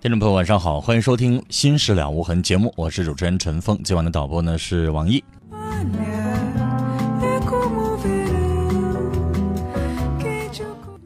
[0.00, 3.78] 听众朋友，晚上好，欢迎收听《心事了无痕》节目，我是主持人陈峰。
[3.84, 5.22] 今晚的导播呢是王毅。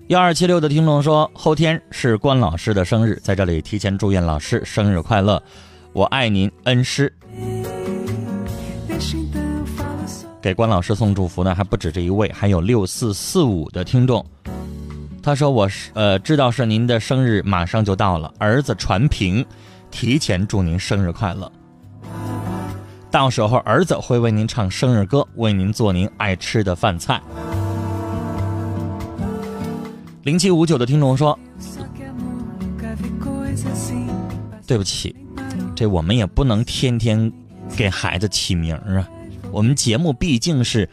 [0.06, 5.42] 幺二七六的听众说，后天是关老师的生日，在这里提前祝愿老师生日快乐，
[5.92, 7.12] 我爱您，恩师。
[10.41, 14.25] 给关老师送祝福呢，还不止这一位，还有六四四五的听众。
[15.25, 19.42] 他说：“我是呃，知道是您的生日马上就到了，儿子传平，
[19.91, 21.51] 提前祝您生日快乐。
[23.11, 27.18] 到时候儿子会为您唱生日歌，为您做您爱吃的饭菜。”
[30.24, 31.39] 零七五九的听众说
[34.67, 35.17] ：“对不起，
[35.74, 37.33] 这我们也不能天天
[37.74, 39.08] 给孩子起名啊，
[39.51, 40.86] 我们节目毕竟是。”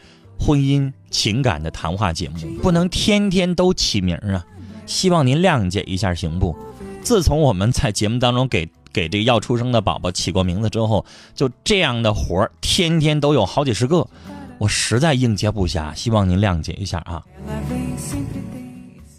[0.44, 4.44] 婚姻情感的谈话节目不能天天都起名啊，
[4.86, 6.56] 希望您谅解一下，行不？
[7.00, 14.04] 自从我们在节目当中给给这个要出生的宝宝起过名字之后，就这样的活儿天天都有好几十个，
[14.58, 17.22] 我实在应接不暇，希望您谅解一下啊。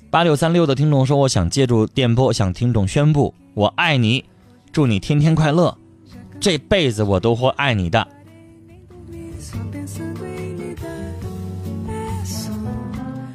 [0.10, 4.26] 八六三六的听众说，我想借助电波向听众宣布，我爱你，
[4.74, 5.78] 祝你天天快乐，
[6.42, 8.06] 这辈子我都会爱你的。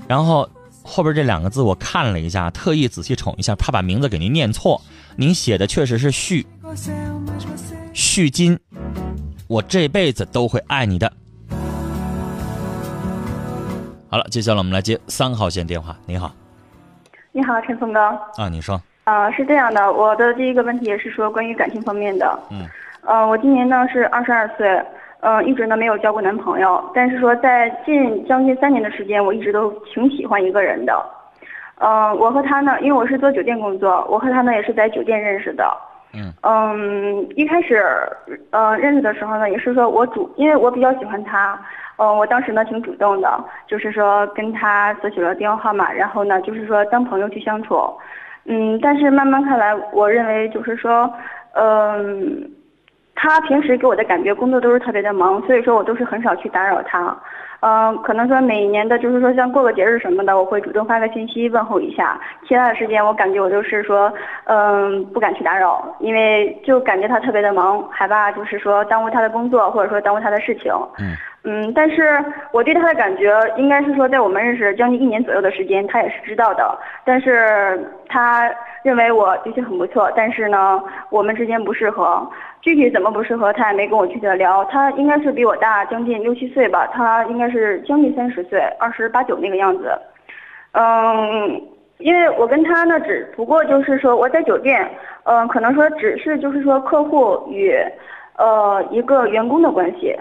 [0.08, 0.48] 然后
[0.82, 4.80] 后边这两个字我看了一下，特意仔细瞅一下，怕把名字给您念错。
[5.16, 6.46] 您写的确实是旭
[7.92, 8.58] 旭金，
[9.46, 11.12] 我这辈子都会爱你的。
[14.08, 15.94] 好了，接下来我们来接三号线电话。
[16.06, 16.32] 你好，
[17.32, 18.00] 你好，陈峰哥。
[18.36, 18.80] 啊，你说。
[19.04, 22.40] 啊，是这样的，我的第一个问题也是说关于感情方面的。
[22.50, 22.66] 嗯。
[23.02, 24.82] 呃，我今年呢是二十二岁。
[25.20, 30.94] 嗯，一直呢没有交过男朋友，但是说在近将近三年的时间，我一直都挺喜欢一个人的。
[31.80, 35.64] 嗯，我和他呢，因为我是做酒店工作，我和他呢也是在酒店认识的。
[36.14, 36.32] 嗯。
[36.42, 37.82] 嗯，一开始，
[38.50, 41.58] 呃，认识的时候呢，也是说我主，因为我比较喜欢他，
[41.96, 47.76] 嗯，我当时呢挺主动的，就是说跟他索取了电话号码，然后呢就是说当朋友去相处。
[48.44, 51.12] 嗯，但是慢慢看来，我认为就是说，
[51.54, 52.50] 嗯。
[53.20, 57.14] 他平时给我的感觉，工作都是特别的忙，所以说我都是很少去打扰他。
[57.60, 62.16] 嗯，可能说每年的，就是说像过个节日什么的，我会主动发个信息问候一下。
[62.46, 64.12] 其他的时间，我感觉我都是说，
[64.44, 70.72] 嗯，不敢去打扰，因为就感觉他特别的忙，害怕就是说耽误他的工作，或者说耽误他的事情。
[71.00, 71.16] 嗯。
[71.44, 72.22] 嗯，但是
[72.52, 76.78] 我对他的感觉，应该是说在我们认识将近一年左右的时间，他也是知道的。
[77.04, 78.50] 但是他
[78.82, 82.28] 认为我的确很不错，但是呢，我们之间不适合。
[82.60, 84.64] 具体怎么不适合，他也没跟我具体的聊。
[84.64, 89.96] 他应该是比我大将近六七岁吧，他应该是将近三十岁，二十八九那个样子。
[90.72, 91.62] 嗯，
[91.98, 94.86] 因为我跟他呢，只不过就是说我在酒店，
[95.22, 97.72] 嗯，可能说只是就是说客户与，
[98.36, 100.14] 呃，一个员工的关系。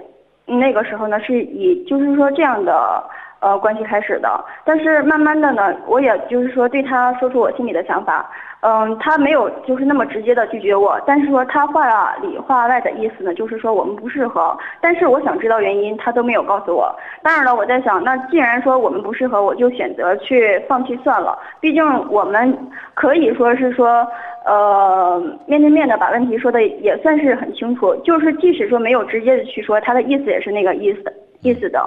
[0.48, 3.04] 那个时候呢，是以就是说这样的，
[3.40, 4.30] 呃关系开始的。
[4.64, 8.30] 但是慢慢的呢，我也就是说对他说出我心里的想法。
[8.62, 14.58] 嗯，他没有就是那么直接的拒绝我，但是说他话里话外的意思呢，就是说我们不适合。
[14.82, 16.94] 但是我想知道原因，他都没有告诉我。
[17.22, 21.38] 当然了，我在想，那既然说我们不适合，我就选择去放弃算了。
[21.60, 22.58] 毕竟我们
[22.96, 24.06] 可以说是说，
[24.44, 27.96] 呃，面对面的把问题说的也算是很清楚。
[27.98, 31.14] 就是即使说没有直接的去说，他的意思也是那个意思。
[31.42, 31.80] 意思的，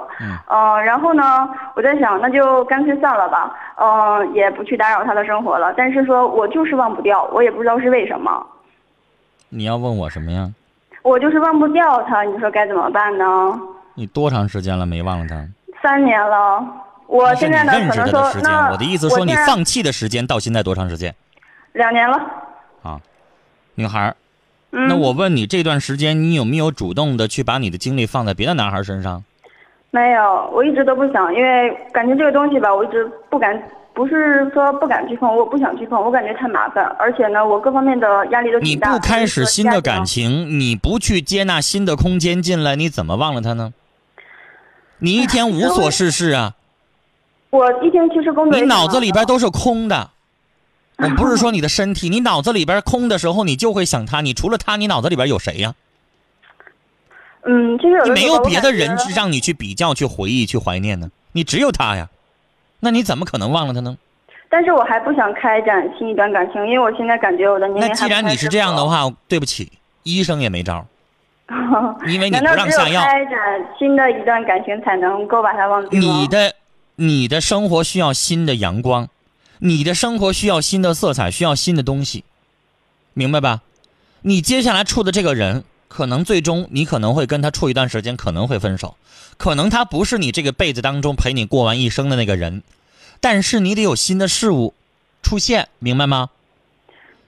[0.47, 5.73] 嗯，然后呢，我在想，那就干脆算了吧，嗯，也不去打扰他的生活了。
[5.75, 8.45] 但是说我就是忘不掉，我也不知道是为什么。
[9.49, 10.49] 你要问我什么呀？
[11.03, 13.59] 我就是忘不掉他，你说该怎么办呢？
[13.95, 15.45] 你多长时间了没忘了他？
[15.83, 16.65] 三年了，
[17.07, 21.13] 我现在呢可能说，那我的意思说，你放弃的时间到现在多长时间？
[21.73, 22.17] 两年了。
[22.83, 22.99] 啊，
[23.75, 24.15] 女孩，
[24.69, 29.23] 那我问你，这段时间你有没有主动的去把你的精力放在别的男孩身上？
[29.91, 33.61] 没有，我一直都不想，因为感觉这个东西吧，我一直不敢，
[33.93, 38.89] 不是说不敢去碰，我不想去碰，我感觉太麻烦，而且呢，我各方面的压力都挺大。
[38.89, 43.73] 你不开始新的感情，你不去接纳新的空间进来，你怎么忘了他呢？
[44.99, 46.55] 你一天无所事事啊。
[47.49, 48.57] 我一天其实工作。
[48.57, 50.11] 你脑子里边都是空的，
[50.99, 54.21] 我不是说你的身体，你脑子里边空的时候，你就会想他。
[54.21, 55.73] 你除了他，你脑子里边有谁呀？
[57.43, 62.09] 嗯，其实你没有别的人去让你去比较、去回忆、去怀念呢，你只有他呀，
[62.81, 63.97] 那你怎么可能忘了他呢？
[64.47, 69.71] 但是我还不想开展新一段感情，因为我现在感觉我的年龄那既然你是这样的话，对不起，
[70.03, 70.85] 医生也没招，
[72.05, 73.01] 因为你不让下药。
[73.01, 73.33] 开展
[73.79, 76.53] 新的一段感情才能够把它忘记你的，
[76.97, 79.07] 你的生活需要新的阳光，
[79.59, 82.23] 你的生活需要新的色彩，需要新的东西，
[83.13, 83.61] 明白吧？
[84.21, 85.63] 你接下来处的这个人。
[85.93, 88.95] 可能最终你可能会跟他处一段时间，可能会分手，
[89.35, 92.63] 可能他不是你这个辈子当中陪你过完一生的那个人，
[93.19, 94.73] 但是你得有新的事物
[95.21, 96.29] 出现，明白吗？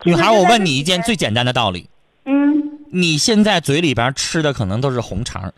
[0.06, 1.90] 女孩，我问你一件最简单的道理，
[2.24, 5.54] 嗯，你现在嘴里边吃的可能都是红肠，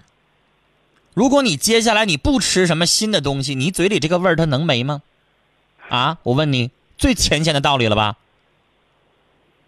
[1.14, 5.04] 如果你接下来你不吃什么新的东西，你嘴里这个味儿它能没吗？
[5.90, 8.16] 啊，我问你最浅显的道理了吧？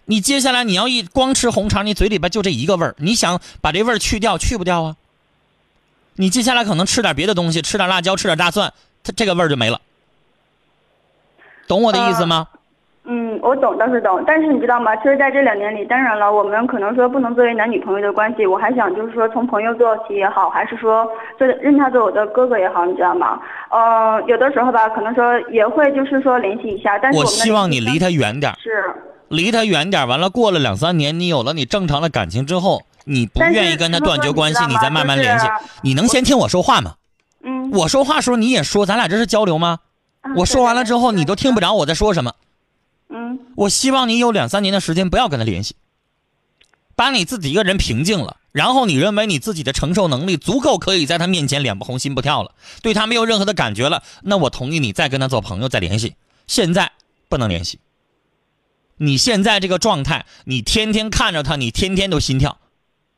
[0.10, 4.96] 你接下来你要一光吃红肠，你嘴里边就这一个味儿，你想把这味儿去掉，去不掉啊？
[6.16, 8.72] 你接下来可能吃点别的东西，吃点辣椒，吃点大蒜，
[9.04, 9.80] 它这个味儿就没了。
[11.68, 12.48] 懂我的意思吗？
[13.04, 14.24] 嗯，我懂，倒是懂。
[14.26, 14.96] 但是你知道吗？
[14.98, 21.06] 其实在这两年里，当然了，我们可能说不能作为男女朋友的关系，我还想就是说从朋友做起也好，还是说
[21.38, 23.40] 做认他做我的哥哥也好，你知道吗？
[23.70, 28.54] 呃，有的时候吧，可能说也会就是说联系一下，但是我希望你离他远点。
[28.64, 28.84] 是。
[29.30, 35.46] 离他远点，完了过了两三年，你有了你正常的感情之后，你不愿意跟他断绝关系，你再慢慢联系。
[35.82, 36.96] 你能先听我说话吗？
[37.44, 37.72] 嗯。
[37.72, 39.80] 我说话时候你也说，咱俩这是交流吗？
[40.36, 42.34] 我说完了之后，你都听不着我在说什么。
[43.10, 43.40] 嗯。
[43.56, 45.76] 我希望你有两三年的时间不要跟他联系，
[46.96, 52.52] 把你自己一个人平静了，然后你认为你自己的承受能力足够，可以在他面前脸不红心不跳了，
[52.82, 56.16] 对他没有任何的感觉了，那我同意你再跟他做朋友再联系。
[56.48, 56.92] 现在
[57.30, 57.80] 不能联系。
[58.98, 62.58] 你现在这个状态，你天天看着他，你天天都心跳。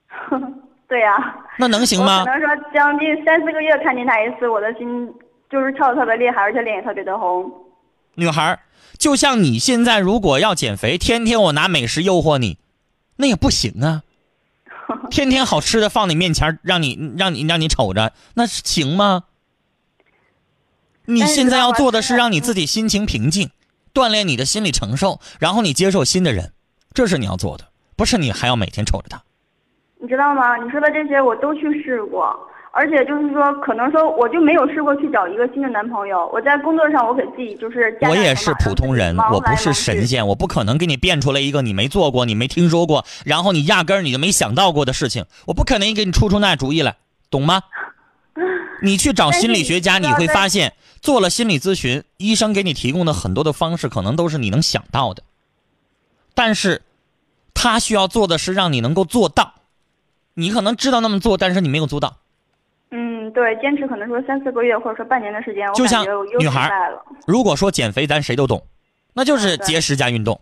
[0.88, 1.16] 对呀。
[1.58, 2.24] 那能行吗？
[2.24, 5.12] 可能说将近三四个月看见他一次，我的心
[5.50, 7.52] 就是跳的特别厉害，而且脸也特别的红。
[8.16, 8.60] 女孩，
[8.98, 12.58] 就像你现在如果要减肥，天天我拿美食诱惑你，
[13.18, 14.04] 那也不行啊。
[15.12, 19.26] 天天好吃的放你面前，让你让你让你瞅着，那行吗？
[21.06, 23.50] 你现在要做的是让你自己心情平静。
[23.94, 26.54] 锻炼你的心理承受，然后你接受新的人，
[26.94, 27.66] 这是你要做的，
[27.96, 29.22] 不是你还要每天瞅着他。
[30.02, 30.56] 你知道吗？
[30.58, 32.34] 你说的这些我都去试过，
[32.72, 36.30] 而且就是说，可能说我就没有试过去找一个新的男朋友。
[36.34, 45.26] 我在工作上，我给自己就是 我也是普通人，我不是神仙，我不可能给你变出来一个你没做过、你没听说过，然后你压根儿你就没想到过的事情。
[45.48, 46.96] 我不可能给你出出那主意来，
[47.30, 47.64] 懂吗？
[48.82, 50.74] 你去找心理学家，你会发现。
[51.02, 55.24] 做了心理咨询，医生给你提供的很多的方式，可能都是你能想到的。
[56.34, 56.82] 但是，
[57.54, 59.54] 他需要做的是让你能够做到。
[60.34, 62.18] 你可能知道那么做，但是你没有做到。
[62.92, 66.06] 嗯，对，坚持可能说三四个月，或者说半年的时间，就像
[66.38, 66.70] 女孩，
[67.26, 68.66] 如果说减肥，咱谁都懂，
[69.14, 70.42] 那就是节食加运动。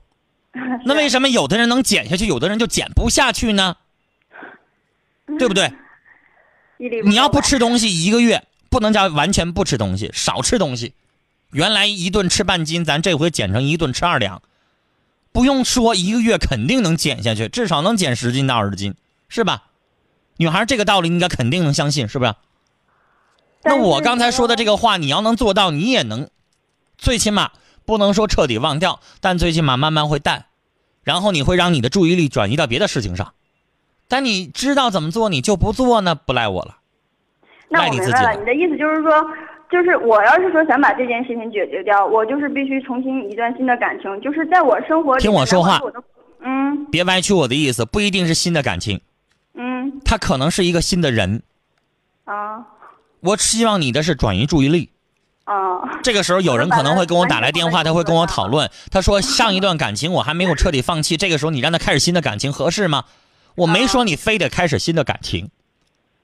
[0.85, 3.75] 那为什么有的人能减下去，有的人就减不下去呢？
[5.37, 5.71] 对不对？
[6.77, 8.43] 你要不吃东西一个月。
[8.69, 10.93] 不能叫完全不吃东西，少吃东西。
[11.51, 14.41] 原来一顿吃半斤，咱这回减成一顿吃二两，
[15.31, 18.93] 不用说一个月肯定能减下去，至少能减十斤到二十斤，
[19.29, 19.63] 是吧？
[20.35, 22.35] 女孩这个道理应该肯定能相信，是不是？
[23.63, 26.29] 那我刚才说的这个话，你要能做到，你也能，
[26.97, 27.51] 最起码
[27.85, 30.47] 不能说彻底忘掉，但最起码慢慢会淡，
[31.03, 33.33] 然后你会让你的注意力转移到别的事情上。
[34.07, 36.77] 但你知道怎么做，你就不做，那不赖我了。
[37.69, 39.11] 那赖你自己了我明白了，你的意思就是说，
[39.69, 45.81] 就是我要是说想把这件事情解决掉，我就是必须重新一段新的感情，就是在我生活里听我说话
[46.39, 49.01] 嗯别歪曲我的意思，不一定是新的感情，
[49.55, 51.43] 嗯他可能是一个新的人。
[52.23, 52.65] 啊
[53.19, 54.91] 我希望你的是转移注意力。
[55.43, 63.03] 啊这个时候有人可能会跟我打来电话，他会跟我讨论，他说上一段感情我还没有彻底放弃，这个时候你让他开始新的感情合适吗？
[63.57, 65.49] 我没说你非得开始新的感情。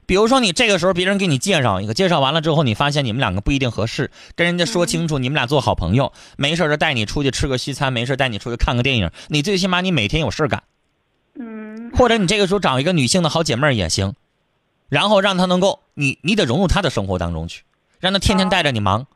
[0.05, 10.63] 比如说你这个时候别人给你介绍一个，介绍完了之后你发现你们两个不一定合适，跟人家说清楚，你们俩做好朋友，没事儿就带你出去吃个西餐，没事儿带你出去看个电影，你最起码你每天有事儿干，
[11.39, 11.91] 嗯。
[11.95, 14.13] 或者你这个时候找一个女性的好姐妹儿也行，
[14.89, 17.63] 然后让她能够你你得融入她的生活当中去，
[17.99, 19.07] 让她天天带着你忙，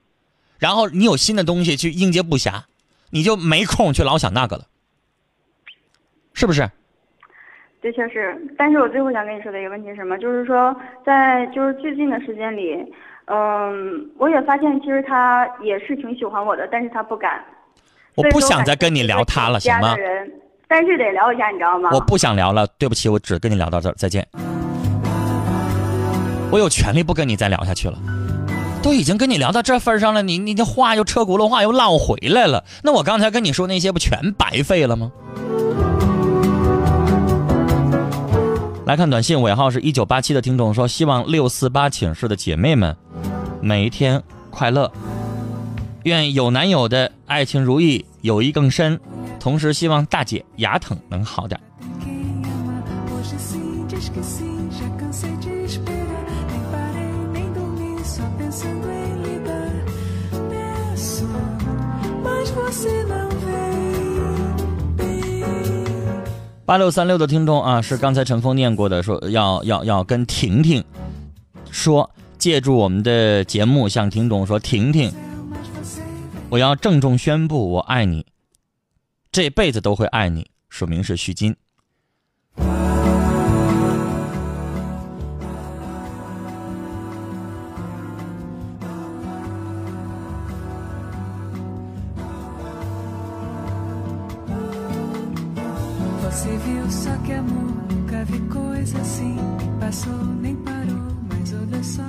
[0.58, 2.64] 然后你有新的东西去应接不暇，
[3.10, 4.68] 你就没空去老想那个了，
[6.34, 6.72] 是不是？
[7.82, 10.18] 的确是，但是我最后想跟你说的一个问题是什么？
[10.18, 12.76] 就是说，在就是最近的时间里，
[13.26, 17.40] 嗯，我也发现其实他也是挺喜欢我的，但是他不敢。
[18.16, 19.96] 我不想再跟你聊他了，行吗
[20.68, 21.92] 但是得聊一下，你知道吗？
[21.94, 24.28] 我不想聊了，对不起，我只跟你聊到这儿，再见。
[26.52, 27.98] 我有权利不跟你再聊下去了，
[28.82, 35.12] 都已经跟你聊到这份上了，你你这话又车轱辘话又唠回来了，那我刚才跟你说那些不全白费了吗？
[38.88, 42.96] 来看短信，尾号是一九八七的听众说，希望六四八寝室的姐妹们
[43.60, 44.90] 每一天快乐，
[46.04, 48.98] 愿有男友的爱情如意，友谊更深。
[49.42, 51.60] 同时，希望大姐牙疼能好点。
[66.68, 70.84] 八六三六的听众啊，是刚才陈峰念过的，说要要要跟婷婷
[71.72, 75.10] 说，借助我们的节目向听众说，婷婷，
[76.50, 78.26] 我要郑重宣布，我爱你，
[79.32, 81.56] 这辈子都会爱你，署名是徐金。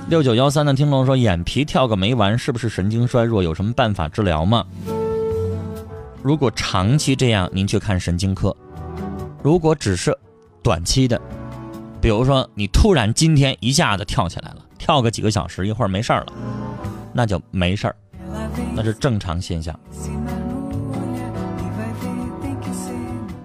[0.09, 3.43] 六九幺三的听众说，眼皮跳个没完，是不是神经衰弱？
[3.43, 4.65] 有什么办法治疗吗？
[6.23, 8.49] 如果长期这样，您去看神经科；
[9.43, 10.17] 如果只是
[10.63, 11.21] 短期的，
[12.01, 16.33] 比如说你突然今天一下子跳起来了，跳个几个小时，一会儿没事儿了，
[17.13, 17.95] 那就没事儿，
[18.73, 19.79] 那是正常现象。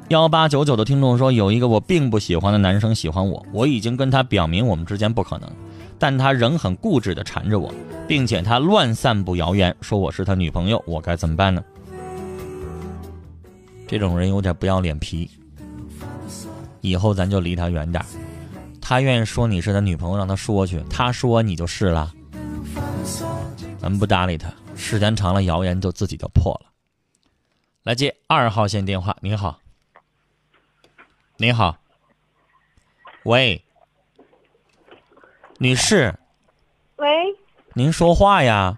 [0.09, 5.51] 幺八九九的听众说，有一个我并不喜欢的男生喜欢我，我已经跟他表明我们之间不可能，
[6.05, 7.73] 但他仍很固执地缠着我，
[8.07, 11.65] 并且他乱散布谣言，说我是他女朋友，我该怎么办呢？
[13.89, 15.31] 这种人有点不要脸皮，
[16.83, 18.05] 以后咱就离他远点。
[18.83, 22.13] 他愿意说你是他女朋友，让他说去，他说你就是了，
[23.79, 26.71] 咱们不搭理他，时间长了，谣言就自己就破了。
[27.83, 29.59] 来接二号线电话，你好。
[31.39, 31.79] 你好，
[33.23, 33.64] 喂，
[35.65, 36.13] 女士，
[36.97, 37.09] 喂
[37.73, 38.77] 您说话呀？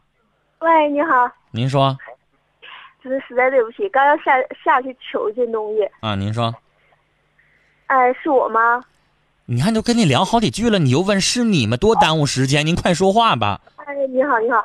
[0.61, 1.99] 喂，你好，您说
[3.03, 5.85] 就是实在对不起，刚要下下去取一件东西。
[5.99, 6.15] 啊？
[6.15, 6.55] 您说，
[7.87, 8.81] 哎，是我吗？
[9.47, 12.65] 你看都跟你聊好几句了，你又问是你们，多耽误时间。
[12.65, 13.61] 您快说话吧。
[13.79, 14.65] 哎，你好，你好，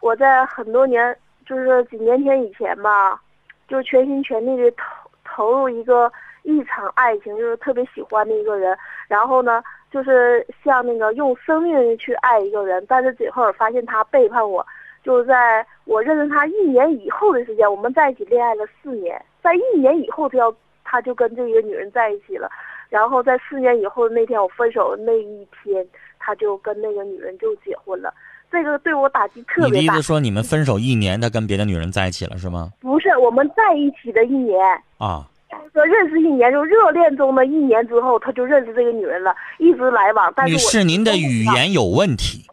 [0.00, 3.20] 我在很多年，就是几年前以前吧，
[3.66, 6.08] 就全心全力的投投入一个
[6.44, 9.60] 一场爱情，就是特别喜欢的一个人，然后呢，
[9.92, 14.66] 就是像那个用生命去爱一个人，但是最后发现他背叛我，
[15.04, 22.50] 就是在我认识他一年以后的时间，我们在一起恋爱了四年，在一年以后他要他就跟这个女人在一起了，
[22.88, 25.86] 然后在四年以后的那天我分手的那一天，
[26.18, 28.12] 他就跟那个女人就结婚了。
[28.50, 30.02] 这个对我打击特别大你的意思。
[30.02, 32.70] 说你们分手一年，他跟别的女人在一起了是吗？
[32.80, 34.58] 不是我们在一起的一年，
[34.98, 35.26] 啊，
[35.72, 40.32] 说认识一年，就热恋中的一年之后，他就认识这个女人了，一直来往。
[40.36, 42.46] 但是女士，您的语言有问题。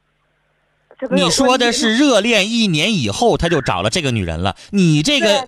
[1.09, 5.47] 你说的是热恋一年以后他就找了这个女人了，你这个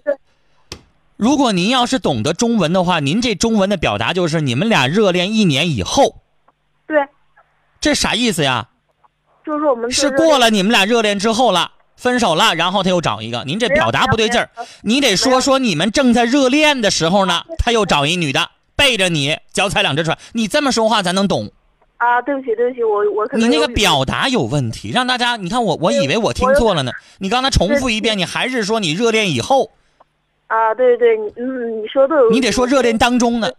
[1.18, 6.22] 如果您要是懂得中文的话，您这中文的表达就是你们俩热恋一年以后，
[6.88, 7.06] 对，
[7.82, 8.70] 这啥意思呀？
[9.44, 14.50] 就就是我们是过了你们俩热恋之后了，分手了，然后他又找一个，您这表达不对劲儿，
[14.84, 21.52] 你得说说你们正在热恋的时候呢，他又找一女的背着你，脚踩两只船，你这么说话咱能懂。
[21.98, 29.70] 啊，对不起对不起，我我可能你那个表达有问题，让大家你看我我以为我听错了呢，你刚才重复一遍，你还是说你热恋以后，
[30.48, 33.52] 啊，对对，你嗯，你说的有你得说热恋当中呢。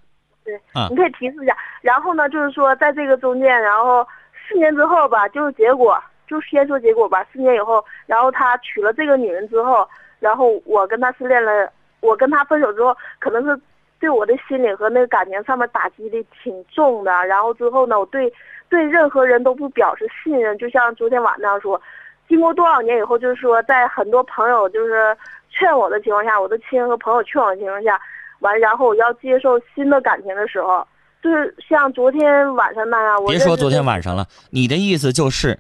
[0.44, 0.88] 对，啊。
[0.90, 1.56] 你可以提示一下。
[1.82, 4.04] 然后呢，就是说在这个中间，然后
[4.48, 5.96] 四年之后吧，就是结果，
[6.32, 7.22] 就先说结果吧。
[7.30, 9.86] 四年以后，然后他娶了这个女人之后，
[10.18, 11.70] 然后我跟他失恋了，
[12.00, 13.60] 我跟他分手之后，可能是
[14.00, 17.12] 对我的心理和那个感情上面打击的挺重的。
[17.26, 18.32] 然后之后呢，我对
[18.70, 21.78] 对任何人都不表示信任，就像昨天晚上说，
[22.26, 25.14] 经过多少年以后，就是说在很多朋友就是
[25.50, 28.00] 劝我的情况下，我的亲人和朋友劝我的情况下。
[28.40, 30.84] 完，然后我要接受新的感情的时候，
[31.22, 33.22] 就是像昨天晚上那样。
[33.22, 35.56] 我别说昨天晚上了，你的意思就是，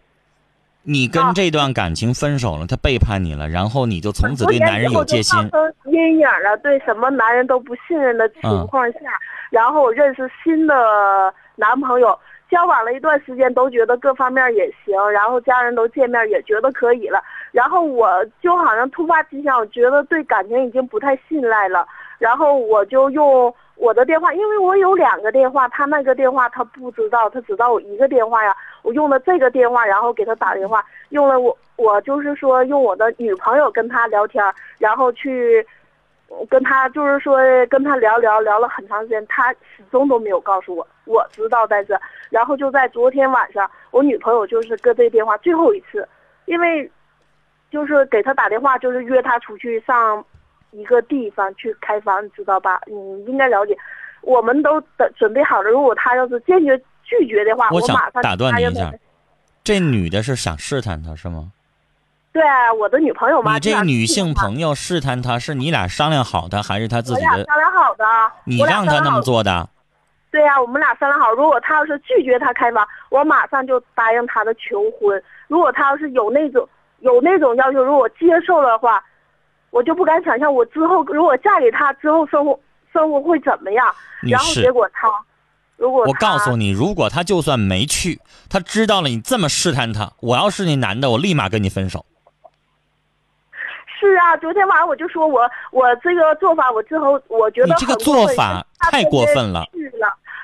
[0.84, 1.32] 你跟啊。
[1.34, 5.38] 这段感情分手了，他背叛你了，然后你就从此对男人有戒心。
[5.86, 8.98] 阴影了，对什么男人都不信任的嗯情况下，
[9.50, 10.74] 然后我认识新的
[11.56, 12.18] 男朋友，
[12.50, 21.86] 交往了一段时间，都觉得各方面也行，然后家人都见面也觉得可以了，然后我就好像突发奇想，我觉得对感情已经不太信赖了，
[22.18, 28.54] 然后我就用我的电话，因为我有两个电话，他那个电话他不知道，他只知道我一个电话呀。
[28.82, 34.44] 我用了这个电话，然后给他打电话，用了我我就是说用我的女朋友跟他聊天，
[34.78, 35.64] 然后去
[36.50, 41.98] 跟他就是说跟他聊聊聊了很长时间，他始终都没有告诉我，我知道但是，
[42.30, 46.06] 然后就在昨天晚上，我女朋友就是搁这电话最后一次，
[46.46, 46.90] 因为
[47.70, 50.24] 就是给他打电话，就是约他出去上
[50.72, 52.80] 一个地方去开房，你知道吧？
[52.86, 53.76] 你应该了解。
[54.22, 58.92] 我们都等准备好了，如果他要是坚决拒绝的话，我想马上打断你一下，
[59.64, 61.50] 这女的是想试探他是吗？
[62.32, 67.36] 对啊，我的女朋友嘛，你这女性朋友试探他是你俩商量好的，还是他自己的？
[67.36, 68.04] 俩商量好的，
[68.44, 69.68] 你让他那么做的？
[70.30, 75.22] 对呀、我们俩商量好，如果他要是拒绝他开房，我马上就答应他的求婚。
[75.46, 76.66] 如果他要是有那种
[77.00, 79.04] 有那种要求，如果接受的话，
[79.72, 82.60] 我就不敢想象我之后如果嫁给他之后生活
[82.92, 83.84] 生活会怎么样。
[84.20, 85.08] 然后结果他，
[85.76, 92.06] 如果我告诉你，如果他就算没去，他知道了你这么试探他，我要是那男的，我立马跟你分手。
[93.98, 95.40] 是啊，昨天晚上我就说我
[95.72, 99.64] 我这个做法，我之后我觉得你这个做法太过分了，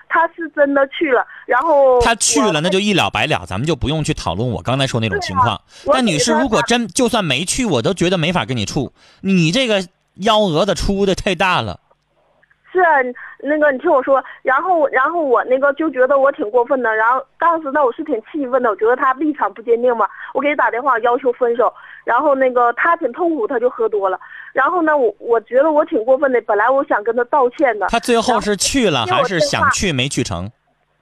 [0.09, 5.61] 他是真的去了，然后他去了，那就一了百了，咱们就不用去讨论我刚才说那种情况。
[5.85, 8.93] 我但女士，如果真就算没去，我都觉得没法跟你处。
[9.21, 11.81] 你这个幺蛾子出的太大了。
[12.71, 12.99] 是啊，
[13.39, 21.73] 那个你听我说，然后然后我那个就觉得我挺过分的，然后当时呢我是挺气愤的，我觉得他立场不坚定嘛，我给他打电话要求分手，
[22.05, 24.21] 然后那个他挺痛苦，他就喝多了，
[24.53, 30.51] 然后呢我我觉得我挺过分的，本来我想跟他道歉的，他最后是去了还是想去没去成？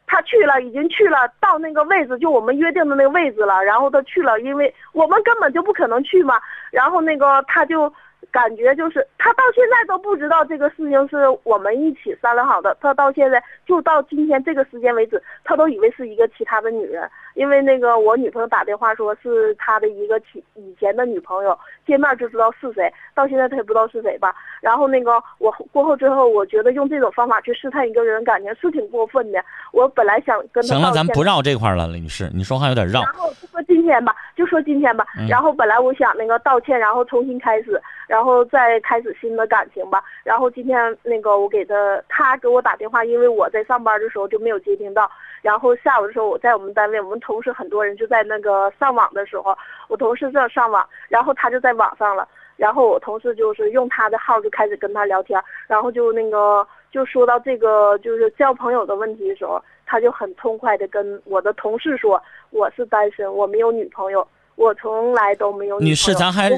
[0.08, 3.60] 他去了，已经去了，到那个位置，就我们约定的那个位置了。
[3.64, 6.36] 然后他去了，因为我们根本就不可能去嘛。
[6.70, 7.92] 然后那个他就
[8.32, 12.76] 感觉就是他到现在都不知道这个事情是我们一起商量好的。
[12.80, 17.08] 他到现在就到今天这个时间为止，他都以为是一个其他的女人。
[17.34, 24.34] 因为那个我女朋友打电话说是他的一个其以前的女朋友，见面就知道是谁，到现在他也不知道是谁吧。
[24.62, 29.44] 然后那个我过后之后，我觉得用这种方法去试探一个人感情是挺过分的。
[29.72, 33.12] 我本来想跟他行了，咱不绕这块了，李，女士，你说话有点绕然。
[33.12, 35.06] 后就说今天吧，就说今天吧。
[35.18, 40.02] 嗯然后本来我想那个道歉，然后重新开始，然后再开始新的感情吧。
[40.24, 45.10] 然后今天那个我给他，他给我打电话，因为我在上班的时候就没有接听到。
[45.42, 49.56] 然后下午的时候我在我们单位，我们同事很多人就在那个上网的时候，
[49.88, 52.26] 我同事正上网，然后他就在网上了。
[52.56, 65.90] 然后我同事就是用他的号就开始跟他聊天，然后就那个就说到这个就是交朋友的问题的时候，他就很痛快的跟我的同事说，我是单身，我没有女朋友，我从来都没有女朋友。
[65.90, 66.48] 女士，咱还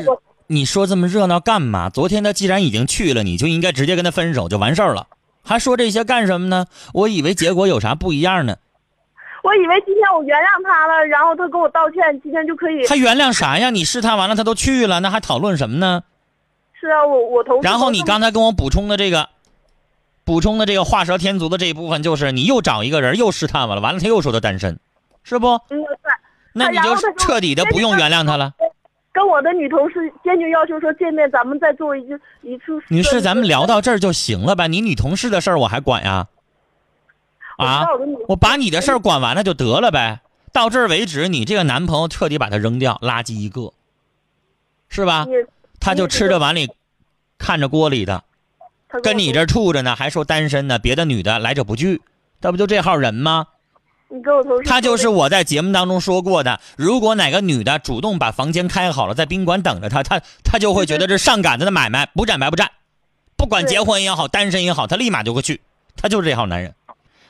[0.50, 1.90] 你说这么热闹干嘛？
[1.90, 5.06] 昨天他既然已经去了，你就应该直接跟他分手就完事儿了，
[5.44, 6.64] 还说这些干什么呢？
[6.94, 8.56] 我以为结果有啥不一样呢？
[9.44, 12.86] 我以为今天我原谅他了，然后他跟我道歉，今天就可以。
[12.86, 13.68] 他原谅啥呀？
[13.68, 16.02] 你试探完了，他都去了，那还讨论什么呢？
[16.80, 17.60] 是啊，我我同。
[17.60, 19.28] 然后你刚才跟我补充的这个，
[20.24, 24.78] 补充的这个画蛇添足的这一部分，就是你又找一个人又试探完了，完了他又说他单身，
[25.22, 25.48] 是不？
[25.68, 26.12] 嗯对，
[26.54, 28.52] 那你就彻底的不用原谅他了。
[29.18, 32.80] 跟我的女同事坚决要求说见面，咱们再做一次一次。
[32.86, 36.28] 女士，咱们聊到这儿就行了呗，你女同事的事儿我还管呀？
[37.56, 37.84] 啊
[38.28, 40.20] 我把你的事儿管完了就得了呗。
[40.52, 43.72] 到这儿为止，你这个男朋友彻底把他扔掉，垃圾一个，
[44.88, 45.26] 是吧？
[45.80, 46.70] 他就吃着碗里，
[47.38, 48.22] 看着锅里的，
[49.02, 52.00] 跟你这儿处着呢，还说单身呢，别的女的来者不拒，
[52.40, 53.48] 这不就这号人吗？
[54.64, 62.70] 他就是我在节目当中说过的，如果哪个女的主动把房间开好了，在宾馆等着他，他他就会觉得这上赶子的买卖不占白不占，
[63.36, 65.60] 不管结婚也好，单身也好，他立马就会去，
[65.94, 66.74] 他就是这号男人。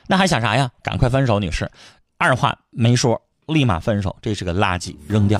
[0.07, 0.71] 那还想啥呀？
[0.81, 1.69] 赶快分手，女士，
[2.17, 5.39] 二话没说，立马分手，这是个垃圾，扔掉。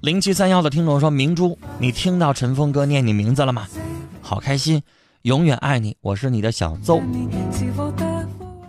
[0.00, 3.66] 零七三幺的听众说：“明珠，你听到陈峰哥念你名字了吗？
[4.22, 4.82] 好开心，
[5.26, 7.02] 永远爱你，我是你的小邹。”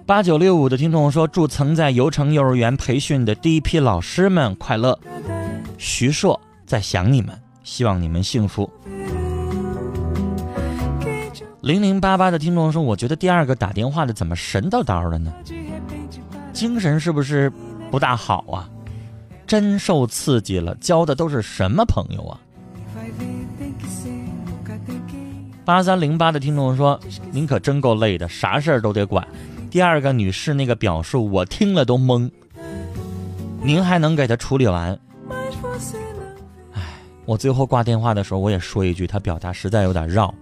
[0.07, 4.97] 八九六五的听众说：“祝曾在游城幼儿园培训的第一批老师们快乐。”
[5.77, 8.67] 徐硕在想你们，希望你们幸福。
[11.61, 15.31] 零零八八的听众说：“我觉得第二个打电话的怎么神叨叨的呢
[16.51, 17.51] 精神是不是
[17.91, 18.67] 不大好啊？
[19.45, 22.39] 真受刺激了，交的都是什么朋友啊？”
[25.67, 26.97] 八三零八的听众说
[27.29, 29.27] ：“您可真够累的，啥事儿都得管。”
[29.69, 32.31] 第二个女士那个表述，我听了都懵。
[33.61, 34.97] 您还能给她处理完？
[36.73, 36.81] 哎
[37.25, 40.33] 我最后挂电话的时候，我也说一句，她表达实在有点绕。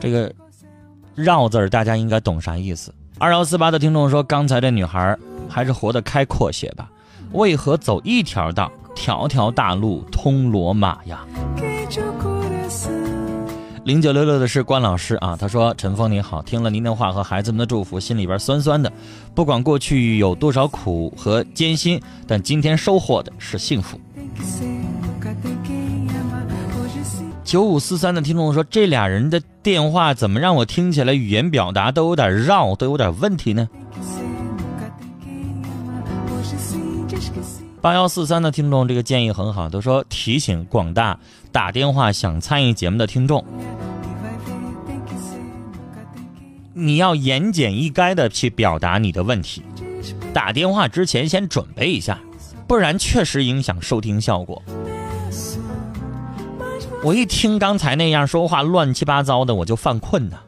[0.00, 0.34] 这个
[1.14, 2.92] “绕”字儿，大家应该懂啥意思。
[3.18, 5.16] 二幺四八的听众说，刚才这女孩
[5.48, 6.90] 还是活得开阔些吧？
[7.30, 11.24] 为何走一条道，条条大路通罗马呀？
[13.84, 18.90] 零九六六的是关老师啊，他说：“陈峰你好，听了您的话和孩子们的祝福，心里边酸酸的。
[19.34, 24.00] 不管过去有多少苦和艰辛，但今天收获的是幸福。”
[27.44, 33.68] 九五四三的听众说：“这俩人的电话怎么让我听起来语言表达都有点绕，都有点问题呢
[37.82, 41.18] 八幺四三的听众这个建议很好，他说提醒广大
[41.54, 43.44] 打电话想参与节目的听众，
[46.72, 49.62] 你要言简意赅的去表达你的问题，
[50.32, 52.18] 打电话之前先准备一下，
[52.66, 54.60] 不然确实影响收听效果。
[57.04, 60.40] 我一听刚才那样说话乱七八糟的，我就犯困呐。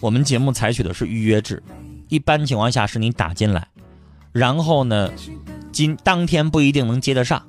[0.00, 1.60] 我们节目采取的是预约制，
[2.08, 3.66] 一般情况下是你打进来，
[4.30, 5.10] 然后呢，
[5.72, 7.42] 今当天不一定能接得上，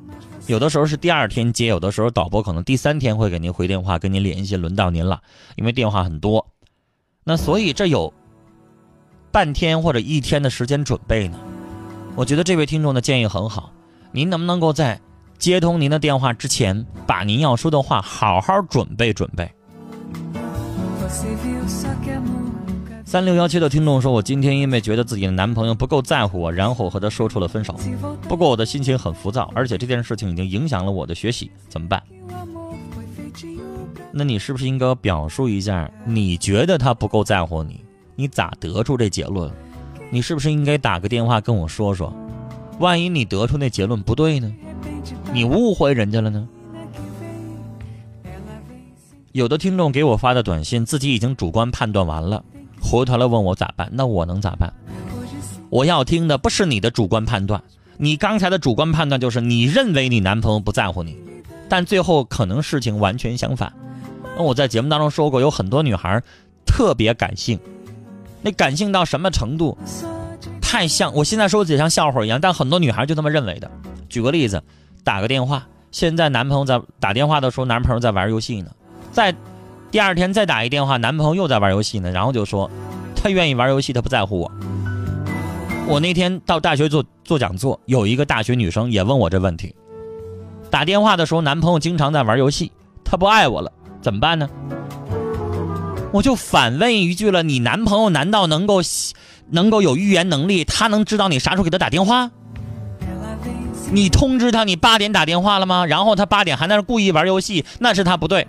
[0.49, 5.21] 有的时候是第二天接，有的时候导播可能第三天会给您回电话跟您联系，轮到您了，
[5.55, 6.47] 因为电话很多，
[7.23, 8.11] 那所以这有
[9.31, 11.37] 半天或者一天的时间准备呢。
[12.15, 13.71] 我觉得这位听众的建议很好，
[14.11, 14.99] 您能不能够在
[15.37, 19.51] 接通您的电话之前，把您要说的话好好准备准备？
[23.09, 27.75] 三六幺七的听众说：“我今天因为觉得自己的男朋友不够在乎我，然后和他说出了分手。
[28.27, 32.03] 不过我的心情很浮躁，而且这件事情已经影响了我的学习，怎么办？
[34.11, 37.83] 那你是不是应该表述一下，你觉得他不够在乎你？
[38.15, 39.51] 你咋得出这结论？
[40.11, 42.13] 你是不是应该打个电话跟我说说？
[42.77, 44.53] 万一你得出那结论不对呢？
[45.33, 46.47] 你误会人家了呢？
[49.31, 52.45] 有的听众给我发的短信，自己已经主观判断完了，
[52.81, 53.89] 回头来问我咋办？
[53.91, 54.73] 那我能咋办？
[55.69, 57.61] 我要听的不是你的主观判断，
[57.97, 61.15] 你刚才的主观判断就是你认为你男朋友不在乎你，
[61.67, 63.71] 但最后可能事情完全相反。
[64.35, 66.21] 那我在节目当中说过，有很多女孩
[66.65, 67.59] 特别感性，
[68.41, 69.77] 那感性到什么程度？
[70.61, 73.69] 太像我现在说起来像笑话一样，但很多女孩就这么认为的。
[74.07, 74.63] 举个例子，
[75.03, 78.71] 打个电话，现在男朋友在打电话的时候，男朋友在玩游戏呢，
[79.11, 79.35] 在
[79.91, 82.69] 第二天再打一电话，男朋友又在玩游戏呢，然后就说
[83.15, 84.51] 他愿意玩游戏，他不在乎我。
[85.87, 89.73] 我那天到大学做做讲座，有一个大学女生也问我这问题，
[90.69, 92.71] 打电话的时候，男朋友经常在玩游戏，
[93.03, 94.47] 他不爱我了，怎么办呢？
[96.11, 98.81] 我就反问一句了，你男朋友难道能够
[99.49, 100.63] 能够有预言能力？
[100.63, 102.29] 他能知道你啥时候给他打电话？
[103.91, 105.87] 你通知他你八点打电话了吗？
[105.87, 108.47] 然后他八点还在那故意玩游戏，那是他不对。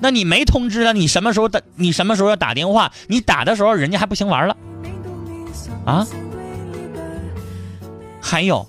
[0.00, 1.60] 那你没通知他，你什么时候打？
[1.76, 2.90] 你什么时候要打电话？
[3.06, 4.56] 你打的时候人家还不行玩了。
[5.84, 6.06] 啊
[8.20, 8.66] 还有，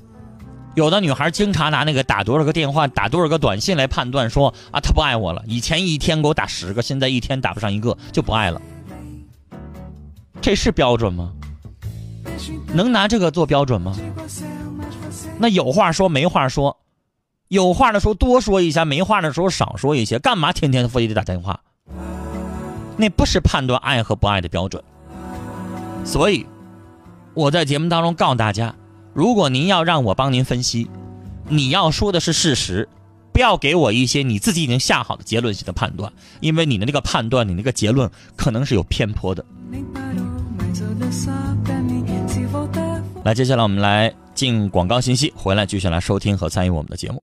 [0.76, 5.44] 有的女孩经常拿那个打多少个电话、打多少个短信来判断说啊，他不爱我了。
[5.46, 8.62] 以前一天给我打十个，现在一天打不上一个就不爱了。
[10.42, 11.32] 这是标准吗？
[12.74, 13.96] 能拿这个做标准吗？
[15.38, 16.76] 那有话说没话说，
[17.52, 21.60] 有话的时候多说一下，没话的时候少说一些，干嘛天天非得打电话？
[22.96, 24.82] 那不是判断爱和不爱的标准。
[26.06, 26.46] 所以，
[27.34, 28.74] 我在节目当中告诉大家，
[29.14, 30.90] 如果您要让我帮您分析，
[31.50, 32.88] 你要说的是事实，
[33.34, 36.10] 不要给我一些你自己已经下好的结论性的判断，
[36.40, 39.46] 因为你的那个判断，你那个结论可能是有偏颇的。
[43.26, 47.20] 来，接下来我们来进广告信息，回来继续来收听和参与我们的节目。